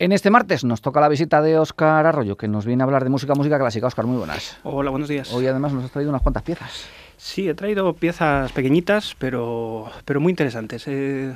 En 0.00 0.12
este 0.12 0.30
martes 0.30 0.62
nos 0.62 0.80
toca 0.80 1.00
la 1.00 1.08
visita 1.08 1.42
de 1.42 1.58
Óscar 1.58 2.06
Arroyo, 2.06 2.36
que 2.36 2.46
nos 2.46 2.64
viene 2.64 2.84
a 2.84 2.86
hablar 2.86 3.02
de 3.02 3.10
música, 3.10 3.34
música 3.34 3.58
clásica. 3.58 3.88
Óscar, 3.88 4.06
muy 4.06 4.16
buenas. 4.16 4.56
Hola, 4.62 4.90
buenos 4.92 5.08
días. 5.08 5.32
Hoy 5.32 5.48
además 5.48 5.72
nos 5.72 5.84
has 5.84 5.90
traído 5.90 6.10
unas 6.10 6.22
cuantas 6.22 6.44
piezas. 6.44 6.86
Sí, 7.16 7.48
he 7.48 7.54
traído 7.54 7.92
piezas 7.94 8.52
pequeñitas, 8.52 9.16
pero, 9.18 9.90
pero 10.04 10.20
muy 10.20 10.30
interesantes. 10.30 10.84
Eh, 10.86 11.34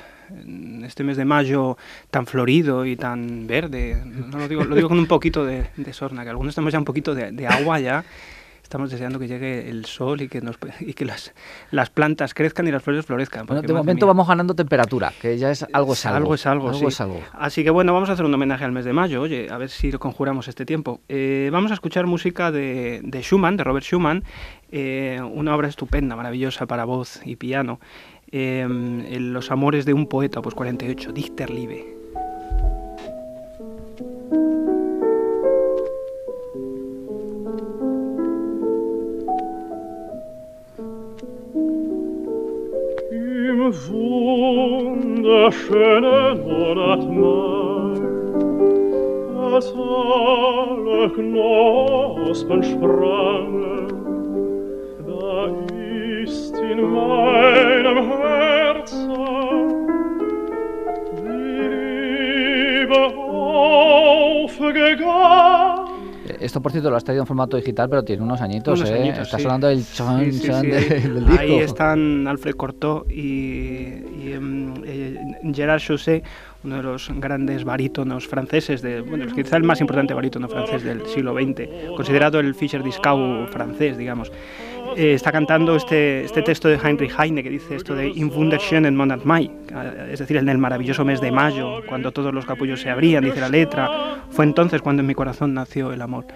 este 0.84 1.02
mes 1.02 1.16
de 1.16 1.24
mayo 1.24 1.76
tan 2.12 2.24
florido 2.26 2.86
y 2.86 2.94
tan 2.94 3.48
verde, 3.48 4.00
no 4.06 4.38
lo 4.38 4.46
digo, 4.46 4.62
lo 4.62 4.76
digo 4.76 4.88
con 4.88 5.00
un 5.00 5.06
poquito 5.08 5.44
de, 5.44 5.66
de 5.76 5.92
sorna, 5.92 6.22
que 6.22 6.30
algunos 6.30 6.54
tenemos 6.54 6.72
ya 6.72 6.78
un 6.78 6.84
poquito 6.84 7.16
de, 7.16 7.32
de 7.32 7.48
agua 7.48 7.80
ya 7.80 8.04
estamos 8.72 8.90
deseando 8.90 9.18
que 9.18 9.28
llegue 9.28 9.68
el 9.68 9.84
sol 9.84 10.22
y 10.22 10.28
que, 10.28 10.40
nos, 10.40 10.56
y 10.80 10.94
que 10.94 11.04
las, 11.04 11.34
las 11.70 11.90
plantas 11.90 12.32
crezcan 12.32 12.66
y 12.66 12.70
las 12.70 12.82
flores 12.82 13.04
florezcan. 13.04 13.44
Bueno, 13.44 13.60
de 13.60 13.70
momento 13.74 14.06
vamos 14.06 14.26
ganando 14.26 14.54
temperatura, 14.54 15.12
que 15.20 15.36
ya 15.36 15.50
es 15.50 15.66
algo 15.74 15.92
es 15.92 16.06
algo. 16.06 16.34
es 16.34 16.46
algo, 16.46 16.70
algo, 16.70 16.88
es 16.88 17.00
algo. 17.02 17.20
Así 17.34 17.64
que 17.64 17.68
bueno, 17.68 17.92
vamos 17.92 18.08
a 18.08 18.14
hacer 18.14 18.24
un 18.24 18.32
homenaje 18.32 18.64
al 18.64 18.72
mes 18.72 18.86
de 18.86 18.94
mayo, 18.94 19.20
oye, 19.20 19.48
a 19.50 19.58
ver 19.58 19.68
si 19.68 19.92
lo 19.92 19.98
conjuramos 19.98 20.48
este 20.48 20.64
tiempo. 20.64 21.02
Eh, 21.10 21.50
vamos 21.52 21.70
a 21.70 21.74
escuchar 21.74 22.06
música 22.06 22.50
de, 22.50 23.02
de 23.04 23.20
Schumann, 23.20 23.58
de 23.58 23.64
Robert 23.64 23.84
Schumann, 23.84 24.24
eh, 24.70 25.20
una 25.22 25.54
obra 25.54 25.68
estupenda, 25.68 26.16
maravillosa 26.16 26.64
para 26.64 26.86
voz 26.86 27.20
y 27.26 27.36
piano. 27.36 27.78
Eh, 28.30 28.66
Los 29.20 29.50
amores 29.50 29.84
de 29.84 29.92
un 29.92 30.06
poeta, 30.06 30.40
pues 30.40 30.54
48, 30.54 31.12
Dichterliebe. 31.12 32.01
wunderschönen 43.72 46.44
Monat 46.46 47.02
Mai, 47.10 48.00
als 49.54 49.68
alle 49.74 51.08
Knospen 51.10 52.62
sprangen, 52.62 53.86
da 55.06 55.46
ist 56.22 56.54
in 56.58 56.80
meinem 56.92 57.98
Herzen 58.10 59.10
die 61.16 61.66
Liebe 62.84 63.02
aufgegangen. 64.36 65.61
Esto, 66.42 66.60
por 66.60 66.72
cierto, 66.72 66.90
lo 66.90 66.96
has 66.96 67.04
traído 67.04 67.22
en 67.22 67.26
formato 67.26 67.56
digital, 67.56 67.88
pero 67.88 68.02
tiene 68.02 68.22
unos 68.22 68.40
añitos, 68.40 68.80
unos 68.80 68.90
¿eh? 68.90 68.94
Añitos, 68.94 69.20
Está 69.20 69.38
sonando 69.38 69.68
el 69.68 69.84
chon, 69.86 70.32
sí, 70.32 70.40
chon 70.40 70.62
del 70.62 71.24
disco. 71.26 71.40
Ahí 71.40 71.58
están 71.58 72.26
Alfred 72.26 72.54
Cortot 72.54 73.08
y, 73.10 74.02
y 74.24 74.34
um, 74.36 74.74
eh, 74.84 75.16
Gerard 75.54 75.80
Chausset, 75.80 76.24
uno 76.64 76.76
de 76.76 76.82
los 76.82 77.10
grandes 77.16 77.64
barítonos 77.64 78.26
franceses, 78.26 78.82
de, 78.82 79.00
bueno, 79.00 79.26
quizá 79.34 79.56
el 79.56 79.62
más 79.62 79.80
importante 79.80 80.14
barítono 80.14 80.48
francés 80.48 80.82
del 80.82 81.06
siglo 81.06 81.34
XX, 81.34 81.94
considerado 81.96 82.40
el 82.40 82.54
Fischer 82.54 82.82
Discau 82.82 83.46
francés, 83.46 83.96
digamos. 83.96 84.32
Eh, 84.96 85.14
está 85.14 85.32
cantando 85.32 85.76
este, 85.76 86.24
este 86.24 86.42
texto 86.42 86.68
de 86.68 86.76
Heinrich 86.76 87.14
Heine 87.18 87.42
que 87.42 87.50
dice 87.50 87.76
esto 87.76 87.94
de 87.94 88.08
In 88.08 88.30
wunderschönen 88.30 88.96
Monat 88.96 89.24
Mai, 89.24 89.50
es 90.10 90.18
decir, 90.18 90.36
en 90.36 90.48
el 90.48 90.58
maravilloso 90.58 91.04
mes 91.04 91.20
de 91.20 91.30
mayo, 91.30 91.82
cuando 91.86 92.12
todos 92.12 92.32
los 92.34 92.44
capullos 92.44 92.80
se 92.80 92.90
abrían, 92.90 93.24
dice 93.24 93.40
la 93.40 93.48
letra, 93.48 94.22
fue 94.30 94.44
entonces 94.44 94.82
cuando 94.82 95.00
en 95.00 95.06
mi 95.06 95.14
corazón 95.14 95.54
nació 95.54 95.92
el 95.92 96.02
amor. 96.02 96.26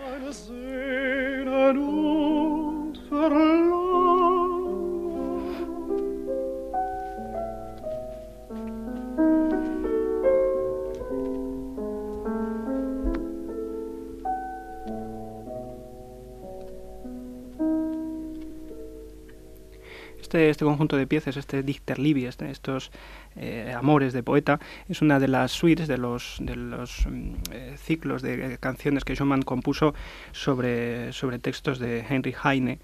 Este, 20.26 20.50
este, 20.50 20.64
conjunto 20.64 20.96
de 20.96 21.06
piezas, 21.06 21.36
este 21.36 21.62
Dichter 21.62 22.00
Libby, 22.00 22.26
este, 22.26 22.50
estos 22.50 22.90
eh, 23.36 23.72
amores 23.78 24.12
de 24.12 24.24
poeta, 24.24 24.58
es 24.88 25.00
una 25.00 25.20
de 25.20 25.28
las 25.28 25.52
suites, 25.52 25.86
de 25.86 25.98
los, 25.98 26.38
de 26.40 26.56
los 26.56 27.06
mm, 27.06 27.34
eh, 27.52 27.74
ciclos 27.78 28.22
de 28.22 28.58
canciones 28.58 29.04
que 29.04 29.14
Schumann 29.14 29.42
compuso 29.42 29.94
sobre, 30.32 31.12
sobre 31.12 31.38
textos 31.38 31.78
de 31.78 32.04
Heinrich 32.10 32.38
Heine. 32.44 32.80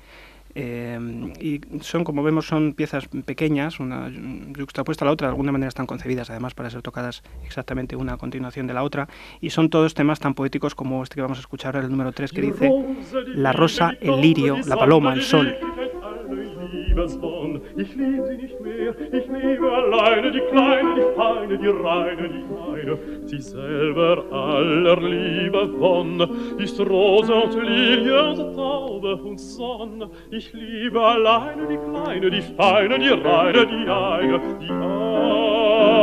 Eh, 0.55 1.33
y 1.41 1.61
son, 1.81 2.05
como 2.05 2.23
vemos, 2.23 2.47
son 2.47 2.75
piezas 2.75 3.09
pequeñas, 3.25 3.81
una 3.81 4.09
juxtapuesta 4.57 5.05
a 5.05 5.07
la 5.07 5.13
otra, 5.13 5.27
de 5.29 5.33
alguna 5.33 5.51
manera 5.51 5.69
están 5.69 5.87
concebidas 5.87 6.31
además 6.31 6.55
para 6.55 6.71
ser 6.71 6.83
tocadas 6.83 7.23
exactamente 7.45 7.97
una 7.97 8.13
a 8.13 8.17
continuación 8.19 8.67
de 8.67 8.75
la 8.75 8.83
otra, 8.83 9.09
y 9.41 9.51
son 9.51 9.71
todos 9.71 9.95
temas 9.95 10.21
tan 10.21 10.35
poéticos 10.35 10.75
como 10.75 11.03
este 11.03 11.17
que 11.17 11.23
vamos 11.23 11.39
a 11.39 11.41
escuchar 11.41 11.75
ahora, 11.75 11.87
el 11.87 11.91
número 11.91 12.13
3, 12.13 12.33
que 12.33 12.41
dice 12.41 12.71
La 13.35 13.53
rosa, 13.53 13.95
el 14.01 14.21
lirio, 14.21 14.59
la 14.67 14.77
paloma, 14.77 15.15
el 15.15 15.23
sol. 15.23 15.57
Liebesbond. 16.93 17.63
Ich 17.77 17.95
lieb 17.97 18.23
sie 18.27 18.37
nicht 18.37 18.61
mehr, 18.61 18.95
ich 19.13 19.27
liebe 19.27 19.73
alleine 19.73 20.31
die 20.31 20.41
Kleine, 20.41 20.95
die 20.95 21.17
Feine, 21.17 21.59
die 21.59 21.69
Reine, 21.69 22.29
die 22.29 22.45
meine. 22.53 22.99
Sie 23.27 23.41
selber 23.41 24.25
aller 24.31 25.01
Liebe 25.01 25.71
wonne, 25.79 26.29
ist 26.59 26.79
Rose 26.81 27.35
und 27.35 27.55
Lilie 27.63 28.31
und 28.31 28.55
Taube 28.55 29.17
und 29.17 29.41
Sonne. 29.41 30.11
Ich 30.31 30.53
liebe 30.53 31.01
alleine 31.01 31.67
die 31.67 31.79
Kleine, 31.79 32.31
die 32.31 32.43
Feine, 32.43 32.99
die 32.99 33.09
Reine, 33.09 33.67
die 33.67 33.89
eine, 33.89 34.41
die 34.61 34.71
eine. 34.71 36.02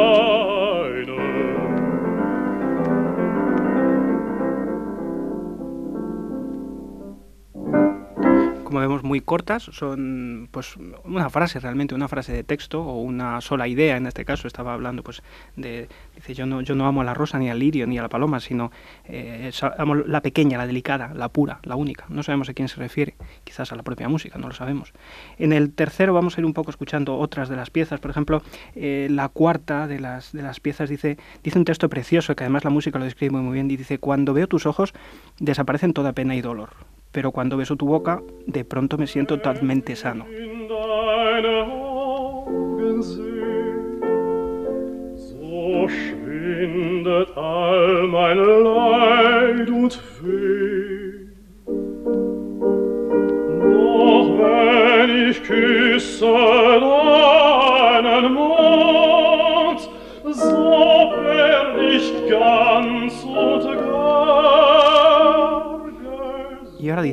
Como 8.69 8.81
vemos, 8.81 9.03
muy 9.03 9.19
cortas, 9.19 9.63
son 9.63 10.47
pues 10.51 10.75
una 11.03 11.29
frase 11.31 11.59
realmente, 11.59 11.95
una 11.95 12.07
frase 12.07 12.31
de 12.31 12.43
texto 12.43 12.83
o 12.83 13.01
una 13.01 13.41
sola 13.41 13.67
idea, 13.67 13.97
en 13.97 14.05
este 14.05 14.25
caso 14.25 14.47
estaba 14.47 14.73
hablando 14.73 15.01
pues 15.01 15.23
de, 15.55 15.89
dice, 16.15 16.35
yo 16.35 16.45
no, 16.45 16.61
yo 16.61 16.75
no 16.75 16.85
amo 16.85 17.01
a 17.01 17.03
la 17.03 17.15
rosa 17.15 17.39
ni 17.39 17.49
al 17.49 17.57
lirio 17.57 17.87
ni 17.87 17.97
a 17.97 18.03
la 18.03 18.09
paloma, 18.09 18.39
sino 18.39 18.71
eh, 19.05 19.51
amo 19.79 19.95
la 19.95 20.21
pequeña, 20.21 20.59
la 20.59 20.67
delicada, 20.67 21.15
la 21.15 21.29
pura, 21.29 21.59
la 21.63 21.75
única, 21.75 22.05
no 22.09 22.21
sabemos 22.21 22.47
a 22.49 22.53
quién 22.53 22.67
se 22.67 22.75
refiere, 22.75 23.15
quizás 23.43 23.71
a 23.71 23.75
la 23.75 23.81
propia 23.81 24.07
música, 24.07 24.37
no 24.37 24.47
lo 24.47 24.53
sabemos. 24.53 24.93
En 25.39 25.51
el 25.51 25.73
tercero 25.73 26.13
vamos 26.13 26.37
a 26.37 26.41
ir 26.41 26.45
un 26.45 26.53
poco 26.53 26.69
escuchando 26.69 27.17
otras 27.17 27.49
de 27.49 27.55
las 27.55 27.71
piezas, 27.71 27.99
por 27.99 28.11
ejemplo, 28.11 28.43
eh, 28.75 29.07
la 29.09 29.29
cuarta 29.29 29.87
de 29.87 29.99
las, 29.99 30.31
de 30.31 30.43
las 30.43 30.59
piezas 30.59 30.89
dice, 30.89 31.17
dice 31.43 31.57
un 31.57 31.65
texto 31.65 31.89
precioso, 31.89 32.35
que 32.35 32.43
además 32.43 32.63
la 32.63 32.69
música 32.69 32.99
lo 32.99 33.05
describe 33.05 33.31
muy, 33.31 33.53
bien, 33.53 33.67
dice, 33.67 33.97
cuando 33.97 34.35
veo 34.35 34.45
tus 34.45 34.67
ojos 34.67 34.93
desaparecen 35.39 35.93
toda 35.93 36.13
pena 36.13 36.35
y 36.35 36.41
dolor 36.41 36.69
pero 37.11 37.31
cuando 37.31 37.57
beso 37.57 37.75
tu 37.75 37.85
boca, 37.85 38.21
de 38.45 38.65
pronto 38.65 38.97
me 38.97 39.07
siento 39.07 39.37
totalmente 39.37 39.95
sano. 39.95 40.25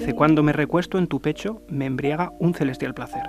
Dice, 0.06 0.17
cuando 0.17 0.43
me 0.43 0.53
recuesto 0.53 0.99
en 0.99 1.09
tu 1.09 1.21
pecho, 1.21 1.62
me 1.69 1.87
embriaga 1.87 2.33
un 2.39 2.55
celestial 2.55 2.94
placer. 2.94 3.22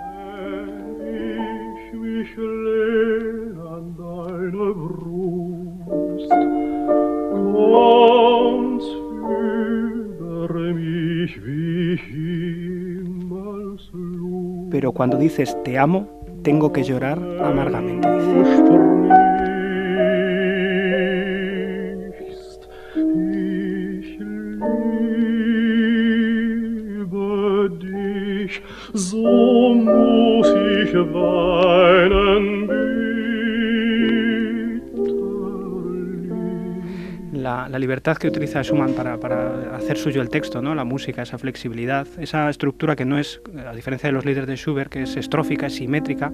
Pero 14.70 14.92
cuando 14.92 15.18
dices 15.18 15.58
te 15.64 15.80
amo, 15.80 16.08
tengo 16.44 16.72
que 16.72 16.84
llorar 16.84 17.20
amargamente. 17.42 18.08
Goodbye. 30.98 31.57
La, 37.78 37.88
libertad 37.88 38.18
que 38.18 38.28
utiliza 38.28 38.64
Schumann 38.64 38.94
para, 38.94 39.18
para, 39.20 39.76
hacer 39.76 39.98
suyo 39.98 40.22
el 40.22 40.30
texto, 40.30 40.62
¿no? 40.62 40.76
la 40.76 40.84
música, 40.84 41.22
esa 41.22 41.38
flexibilidad, 41.38 42.08
esa 42.20 42.50
estructura 42.50 42.96
que 42.96 43.06
no 43.06 43.18
es, 43.18 43.40
a 43.66 43.74
diferencia 43.74 44.08
de 44.08 44.14
los 44.14 44.26
líderes 44.26 44.48
de 44.48 44.56
Schubert, 44.56 44.92
que 44.92 45.04
es 45.04 45.16
estrófica, 45.16 45.68
es 45.68 45.76
simétrica, 45.76 46.32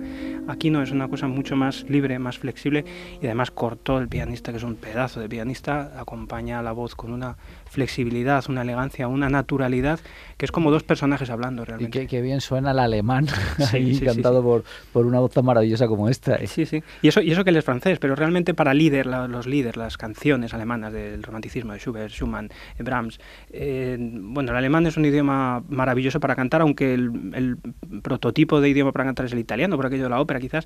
aquí 0.47 0.69
no, 0.69 0.81
es 0.81 0.91
una 0.91 1.07
cosa 1.07 1.27
mucho 1.27 1.55
más 1.55 1.85
libre, 1.89 2.17
más 2.19 2.37
flexible 2.37 2.85
y 3.21 3.25
además 3.25 3.51
cortó 3.51 3.99
el 3.99 4.07
pianista, 4.07 4.51
que 4.51 4.57
es 4.57 4.63
un 4.63 4.75
pedazo 4.75 5.19
de 5.19 5.29
pianista, 5.29 5.91
acompaña 5.99 6.59
a 6.59 6.63
la 6.63 6.71
voz 6.71 6.95
con 6.95 7.11
una 7.11 7.35
flexibilidad, 7.73 8.43
una 8.49 8.61
elegancia, 8.61 9.07
una 9.07 9.29
naturalidad, 9.29 9.99
que 10.37 10.45
es 10.45 10.51
como 10.51 10.71
dos 10.71 10.83
personajes 10.83 11.29
hablando 11.29 11.65
realmente. 11.65 12.03
Y 12.03 12.07
qué, 12.07 12.21
bien 12.21 12.39
suena 12.39 12.71
el 12.71 12.79
alemán, 12.79 13.27
ahí 13.73 13.99
cantado 13.99 14.43
Por, 14.43 14.63
por 14.93 15.05
una 15.05 15.19
voz 15.19 15.31
tan 15.31 15.43
maravillosa 15.43 15.87
como 15.87 16.07
esta. 16.07 16.35
¿eh? 16.35 16.47
Sí, 16.47 16.65
sí. 16.65 16.83
Y 17.01 17.07
eso, 17.07 17.21
y 17.21 17.31
eso 17.31 17.43
que 17.43 17.49
él 17.49 17.57
es 17.57 17.65
francés, 17.65 17.97
pero 17.99 18.15
realmente 18.15 18.53
para 18.53 18.73
líder, 18.73 19.07
los 19.07 19.47
líderes, 19.47 19.75
las 19.75 19.97
canciones 19.97 20.53
alemanas 20.53 20.93
del 20.93 21.23
romanticismo 21.33 21.73
de 21.73 21.79
Schubert, 21.79 22.11
Schumann, 22.11 22.49
Brahms, 22.77 23.19
eh, 23.51 23.97
bueno, 23.99 24.51
el 24.51 24.57
alemán 24.57 24.85
es 24.85 24.97
un 24.97 25.05
idioma 25.05 25.63
maravilloso 25.67 26.19
para 26.19 26.35
cantar, 26.35 26.61
aunque 26.61 26.93
el, 26.93 27.57
prototipo 28.03 28.61
de 28.61 28.69
idioma 28.69 28.91
para 28.91 29.05
cantar 29.05 29.25
es 29.25 29.33
el 29.33 29.39
italiano, 29.39 29.75
por 29.75 29.87
aquello 29.87 30.03
de 30.03 30.09
la 30.09 30.21
ópera 30.21 30.39
quizás, 30.39 30.65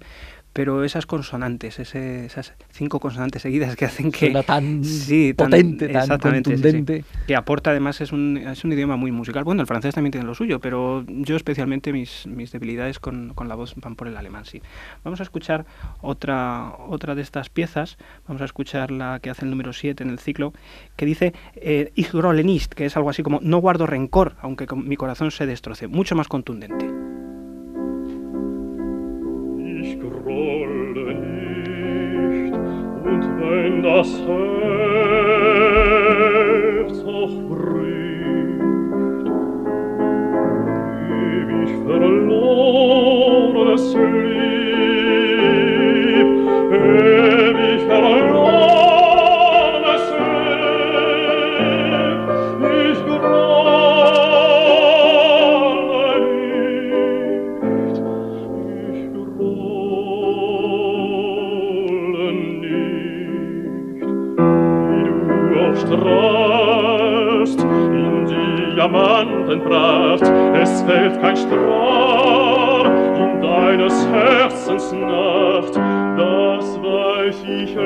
pero 0.51 0.83
esas 0.83 1.05
consonantes, 1.05 1.79
esas 1.79 2.53
cinco 2.71 2.99
consonantes 2.99 3.41
seguidas 3.41 3.75
que 3.75 3.85
hacen 3.85 4.11
que... 4.11 4.27
Suena 4.27 4.43
tan 4.43 4.83
sí, 4.83 5.33
potente, 5.33 5.87
tan 5.87 6.19
contundente. 6.19 7.05
que 7.25 7.35
aporta 7.35 7.71
además, 7.71 8.01
es 8.01 8.11
un, 8.11 8.37
es 8.37 8.63
un 8.63 8.73
idioma 8.73 8.97
muy 8.97 9.11
musical. 9.11 9.43
Bueno, 9.43 9.61
el 9.61 9.67
francés 9.67 9.95
también 9.95 10.11
tiene 10.11 10.27
lo 10.27 10.35
suyo, 10.35 10.59
pero 10.59 11.05
yo 11.07 11.35
especialmente 11.35 11.93
mis, 11.93 12.27
mis 12.27 12.51
debilidades 12.51 12.99
con, 12.99 13.33
con 13.33 13.47
la 13.47 13.55
voz 13.55 13.75
van 13.77 13.95
por 13.95 14.07
el 14.07 14.17
alemán, 14.17 14.45
sí. 14.45 14.61
Vamos 15.03 15.19
a 15.19 15.23
escuchar 15.23 15.65
otra, 16.01 16.73
otra 16.87 17.15
de 17.15 17.21
estas 17.21 17.49
piezas, 17.49 17.97
vamos 18.27 18.41
a 18.41 18.45
escuchar 18.45 18.91
la 18.91 19.19
que 19.19 19.29
hace 19.29 19.45
el 19.45 19.51
número 19.51 19.73
7 19.73 20.03
en 20.03 20.09
el 20.09 20.19
ciclo, 20.19 20.53
que 20.95 21.05
dice 21.05 21.33
eh, 21.55 21.91
Ich 21.95 22.11
que 22.75 22.85
es 22.85 22.97
algo 22.97 23.09
así 23.09 23.23
como 23.23 23.39
no 23.41 23.59
guardo 23.59 23.85
rencor, 23.85 24.35
aunque 24.41 24.67
mi 24.75 24.95
corazón 24.95 25.31
se 25.31 25.45
destroce, 25.45 25.87
mucho 25.87 26.15
más 26.15 26.27
contundente. 26.27 26.85
Ich 29.83 29.97
aufstrahlst 66.17 67.59
in 67.59 68.25
Diamantenpracht, 68.75 70.23
es 70.61 70.81
fällt 70.83 71.21
kein 71.21 71.37
Strahl 71.37 72.85
in 73.17 73.41
deines 73.41 74.07
Herzens 74.07 74.91
Nacht, 74.91 75.75
das 75.75 76.81
weiß 76.81 77.43
ich 77.43 77.77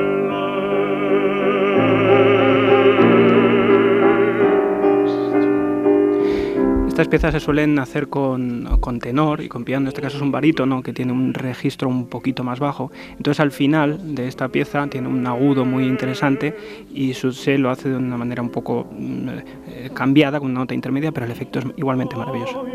Estas 7.01 7.09
piezas 7.09 7.33
se 7.33 7.39
suelen 7.39 7.79
hacer 7.79 8.09
con, 8.09 8.77
con, 8.79 8.99
tenor 8.99 9.41
y 9.41 9.49
con 9.49 9.63
piano, 9.63 9.85
en 9.85 9.87
este 9.87 10.03
caso 10.03 10.17
es 10.17 10.21
un 10.21 10.31
barítono 10.31 10.83
que 10.83 10.93
tiene 10.93 11.11
un 11.11 11.33
registro 11.33 11.89
un 11.89 12.05
poquito 12.05 12.43
más 12.43 12.59
bajo. 12.59 12.91
Entonces 13.17 13.39
al 13.39 13.49
final 13.49 14.13
de 14.13 14.27
esta 14.27 14.49
pieza 14.49 14.85
tiene 14.85 15.07
un 15.07 15.25
agudo 15.25 15.65
muy 15.65 15.85
interesante 15.85 16.55
y 16.93 17.15
su 17.15 17.31
se 17.31 17.57
lo 17.57 17.71
hace 17.71 17.89
de 17.89 17.97
una 17.97 18.17
manera 18.17 18.43
un 18.43 18.49
poco 18.49 18.87
eh, 18.99 19.89
cambiada, 19.95 20.39
con 20.39 20.51
una 20.51 20.59
nota 20.59 20.75
intermedia, 20.75 21.11
pero 21.11 21.25
el 21.25 21.31
efecto 21.31 21.57
es 21.57 21.65
igualmente 21.75 22.15
maravilloso. 22.15 22.67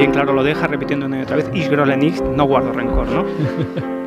Bien 0.00 0.12
claro 0.12 0.32
lo 0.32 0.42
deja 0.42 0.66
repitiendo 0.66 1.04
una 1.04 1.18
y 1.18 1.22
otra 1.24 1.36
vez, 1.36 1.50
ich 1.52 1.68
grolle 1.68 1.94
nicht, 1.94 2.22
no 2.22 2.44
guardo 2.44 2.72
rencor, 2.72 3.06
¿no? 3.08 3.26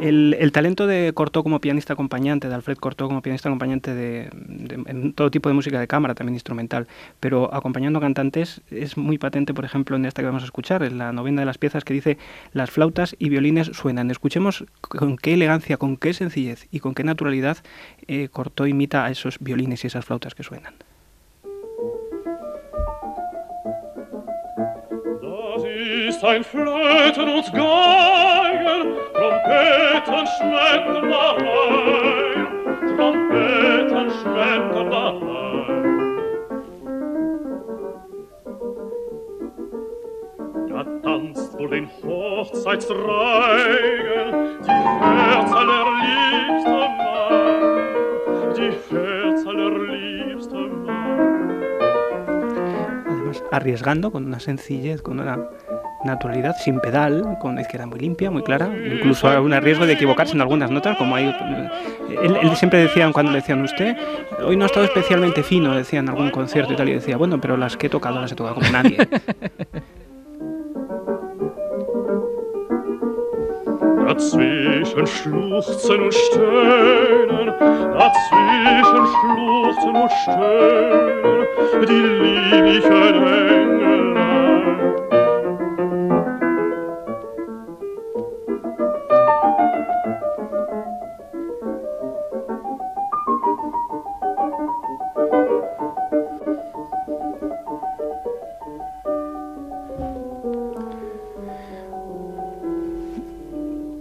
El, 0.00 0.52
talento 0.52 0.86
de 0.86 1.12
Cortó 1.12 1.42
como 1.42 1.60
pianista 1.60 1.94
acompañante, 1.94 2.48
de 2.48 2.54
Alfred 2.54 2.76
Cortó 2.76 3.08
como 3.08 3.20
pianista 3.20 3.48
acompañante 3.48 3.94
de, 3.94 4.30
en 4.86 5.12
todo 5.12 5.30
tipo 5.30 5.48
de 5.48 5.54
música 5.54 5.80
de 5.80 5.88
cámara, 5.88 6.14
también 6.14 6.34
instrumental, 6.34 6.86
pero 7.20 7.52
acompañando 7.52 8.00
cantantes, 8.00 8.60
es 8.70 8.96
muy 8.96 9.18
patente, 9.18 9.54
por 9.54 9.64
ejemplo, 9.64 9.96
en 9.96 10.04
esta 10.04 10.22
que 10.22 10.26
vamos 10.26 10.42
a 10.42 10.46
escuchar, 10.46 10.82
en 10.84 10.98
la 10.98 11.12
novena 11.12 11.42
de 11.42 11.46
las 11.46 11.58
piezas 11.58 11.84
que 11.84 11.94
dice 11.94 12.16
las 12.52 12.70
flautas 12.70 13.16
y 13.18 13.28
violines 13.28 13.68
suenan. 13.74 14.10
Escuchemos 14.10 14.64
con 14.80 15.16
qué 15.16 15.34
elegancia, 15.34 15.76
con 15.76 15.96
qué 15.96 16.14
sencillez 16.14 16.68
y 16.70 16.80
con 16.80 16.94
qué 16.94 17.02
naturalidad 17.02 17.58
eh, 18.06 18.28
Cortó 18.28 18.66
imita 18.66 19.04
a 19.04 19.10
esos 19.10 19.38
violines 19.40 19.82
y 19.82 19.88
esas 19.88 20.04
flautas 20.04 20.34
que 20.34 20.44
suenan. 20.44 20.74
Ein 26.24 26.42
Flöten 26.44 27.28
und 27.28 27.52
Geigen, 27.52 28.94
Trompeten 29.14 30.26
schmecken 30.36 31.10
daheim, 31.10 32.46
Trompeten 32.96 34.10
schmecken 34.10 34.90
daheim. 34.90 36.18
Da 40.68 40.80
tanzt 41.02 41.58
wohl 41.58 41.70
den 41.70 41.88
Hochzeitsreigen, 42.02 44.58
die 44.64 44.70
Herz 44.70 45.52
allerliebste 45.52 46.78
Mann, 46.98 48.54
die 48.56 48.72
Herz 48.90 49.40
allerliebste 49.46 50.56
Mann. 50.56 50.88
Arriesgando 53.50 54.10
con 54.10 54.26
una 54.26 54.38
sencillez, 54.40 55.00
con 55.02 55.20
una 55.20 55.48
naturalidad, 56.04 56.56
sin 56.56 56.80
pedal, 56.80 57.38
con 57.40 57.54
la 57.54 57.62
izquierda 57.62 57.86
muy 57.86 57.98
limpia, 57.98 58.30
muy 58.30 58.42
clara, 58.42 58.70
incluso 58.92 59.28
hay 59.28 59.38
un 59.38 59.52
riesgo 59.60 59.86
de 59.86 59.94
equivocarse 59.94 60.34
en 60.34 60.40
algunas 60.40 60.70
notas, 60.70 60.96
como 60.96 61.16
hay... 61.16 61.34
Él, 62.22 62.56
siempre 62.56 62.80
decía, 62.80 63.10
cuando 63.12 63.32
le 63.32 63.38
decían 63.38 63.62
usted, 63.62 63.96
hoy 64.44 64.56
no 64.56 64.64
ha 64.64 64.66
estado 64.66 64.86
especialmente 64.86 65.42
fino, 65.42 65.74
decía 65.74 66.00
en 66.00 66.08
algún 66.08 66.30
concierto 66.30 66.72
y 66.72 66.76
tal, 66.76 66.88
y 66.88 66.94
decía, 66.94 67.16
bueno, 67.16 67.40
pero 67.40 67.56
las 67.56 67.76
que 67.76 67.86
he 67.86 67.90
tocado 67.90 68.20
las 68.20 68.32
he 68.32 68.36
tocado 68.36 68.56
como 68.56 68.70
nadie. 68.70 68.98
Dazwischen 74.08 75.06
schluchzen 75.06 76.00
und 76.00 76.14
stöhnen, 76.14 77.46
dazwischen 77.92 79.06
schluchzen 79.12 79.96
und 79.96 80.10
stöhnen, 80.10 81.46
die 81.86 82.02
lieblichen 82.02 82.92
Engelein. 82.92 83.87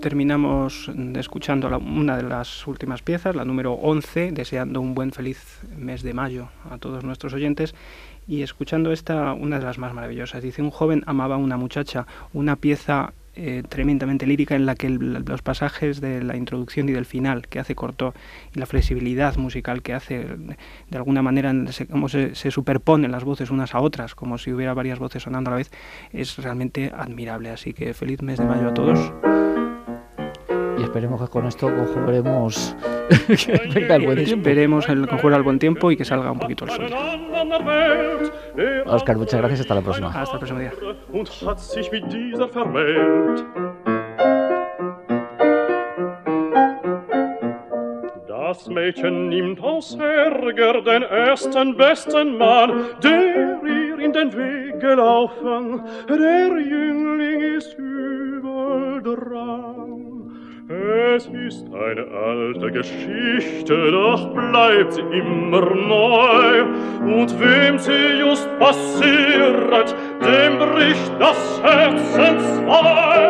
Terminamos 0.07 0.89
escuchando 1.15 1.67
una 1.79 2.15
de 2.15 2.23
las 2.23 2.65
últimas 2.65 3.01
piezas, 3.01 3.35
la 3.35 3.43
número 3.43 3.73
11, 3.73 4.31
deseando 4.31 4.79
un 4.79 4.95
buen 4.95 5.11
feliz 5.11 5.59
mes 5.77 6.01
de 6.01 6.13
mayo 6.13 6.47
a 6.71 6.77
todos 6.77 7.03
nuestros 7.03 7.33
oyentes 7.33 7.75
y 8.25 8.41
escuchando 8.41 8.93
esta, 8.93 9.33
una 9.33 9.59
de 9.59 9.65
las 9.65 9.77
más 9.77 9.93
maravillosas. 9.93 10.41
Dice, 10.41 10.61
un 10.61 10.71
joven 10.71 11.03
amaba 11.07 11.35
a 11.35 11.39
una 11.39 11.57
muchacha, 11.57 12.07
una 12.31 12.55
pieza 12.55 13.11
eh, 13.35 13.63
tremendamente 13.67 14.25
lírica 14.25 14.55
en 14.55 14.65
la 14.65 14.75
que 14.75 14.89
los 14.89 15.41
pasajes 15.41 15.99
de 15.99 16.23
la 16.23 16.37
introducción 16.37 16.87
y 16.87 16.93
del 16.93 17.05
final 17.05 17.45
que 17.49 17.59
hace 17.59 17.75
corto 17.75 18.13
y 18.55 18.59
la 18.59 18.65
flexibilidad 18.65 19.35
musical 19.35 19.81
que 19.81 19.93
hace 19.93 20.25
de 20.25 20.97
alguna 20.97 21.21
manera 21.21 21.53
se, 21.73 21.85
como 21.85 22.07
se, 22.07 22.33
se, 22.33 22.49
superponen 22.49 23.11
las 23.11 23.25
voces 23.25 23.51
unas 23.51 23.75
a 23.75 23.81
otras 23.81 24.15
como 24.15 24.37
si 24.37 24.53
hubiera 24.53 24.73
varias 24.73 24.99
voces 24.99 25.23
sonando 25.23 25.49
a 25.49 25.51
la 25.51 25.57
vez 25.57 25.69
es 26.13 26.37
realmente 26.37 26.91
admirable 26.95 27.51
así 27.51 27.73
que 27.73 27.93
feliz 27.93 28.23
mes 28.23 28.39
de 28.39 28.45
mayo 28.45 28.69
a 28.69 28.73
todos 28.73 29.11
y 30.77 30.83
esperemos 30.83 31.21
que 31.21 31.27
con 31.27 31.47
esto 31.47 31.67
conjuguemos 31.67 32.75
que 33.27 33.69
venga 33.73 33.95
el 33.95 34.05
buen 34.05 34.23
tiempo. 34.23 34.49
Esperemos 34.49 34.89
el 34.89 35.07
conjuro 35.07 35.35
al 35.35 35.43
buen 35.43 35.59
tiempo 35.59 35.91
y 35.91 35.97
que 35.97 36.05
salga 36.05 36.31
un 36.31 36.39
poquito 36.39 36.65
el 36.65 36.71
sol. 36.71 36.89
Oscar, 38.85 39.17
muchas 39.17 39.39
gracias. 39.39 39.61
Hasta 39.61 39.75
la 39.75 39.81
próxima. 39.81 40.07
Hasta 40.09 40.33
el 40.33 40.39
próximo 40.39 40.59
día. 40.59 40.73
Das 48.47 48.69
Mädchen 48.69 49.27
nimmt 49.27 49.61
aus 49.61 49.97
Ärger 49.99 50.81
den 50.81 51.03
ersten 51.03 51.75
besten 51.75 52.37
Mann, 52.37 52.85
der 53.03 53.61
ihr 53.61 53.99
in 53.99 54.13
den 54.13 54.31
Weg 54.31 54.79
gelaufen. 54.79 55.83
Der 56.07 56.47
Jüngling 56.57 57.41
ist 57.57 57.77
Es 61.17 61.25
ist 61.25 61.65
eine 61.73 62.05
alte 62.15 62.71
Geschichte, 62.71 63.91
doch 63.91 64.35
bleibt 64.35 64.93
sie 64.93 65.01
immer 65.01 65.61
neu. 65.73 66.61
Und 67.01 67.39
wem 67.39 67.79
sie 67.79 68.19
just 68.19 68.47
passiert, 68.59 69.95
dem 70.21 70.59
bricht 70.59 71.11
das 71.19 71.59
Herz 71.63 72.17
entzwei. 72.17 73.26